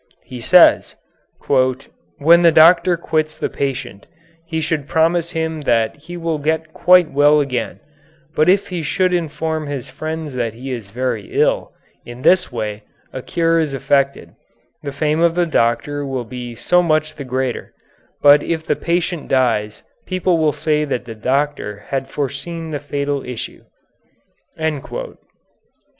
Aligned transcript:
He 0.23 0.41
says, 0.41 0.95
"When 1.47 2.41
the 2.41 2.51
doctor 2.51 2.97
quits 2.97 3.37
the 3.37 3.49
patient 3.51 4.07
he 4.47 4.59
should 4.59 4.87
promise 4.89 5.29
him 5.33 5.61
that 5.61 5.95
he 5.95 6.17
will 6.17 6.39
get 6.39 6.73
quite 6.73 7.11
well 7.11 7.39
again, 7.39 7.79
but 8.35 8.47
he 8.47 8.81
should 8.81 9.13
inform 9.13 9.67
his 9.67 9.89
friends 9.89 10.33
that 10.33 10.55
he 10.55 10.71
is 10.71 10.89
very 10.89 11.27
ill; 11.39 11.71
in 12.03 12.23
this 12.23 12.51
way, 12.51 12.77
if 12.77 12.81
a 13.13 13.21
cure 13.21 13.59
is 13.59 13.75
affected, 13.75 14.31
the 14.81 14.91
fame 14.91 15.19
of 15.19 15.35
the 15.35 15.45
doctor 15.45 16.03
will 16.03 16.25
be 16.25 16.55
so 16.55 16.81
much 16.81 17.13
the 17.13 17.23
greater, 17.23 17.71
but 18.23 18.41
if 18.41 18.65
the 18.65 18.75
patient 18.75 19.27
dies 19.27 19.83
people 20.07 20.39
will 20.39 20.51
say 20.51 20.83
that 20.83 21.05
the 21.05 21.13
doctor 21.13 21.83
had 21.89 22.09
foreseen 22.09 22.71
the 22.71 22.79
fatal 22.79 23.23
issue." 23.23 23.65